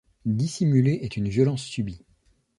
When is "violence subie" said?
1.27-2.03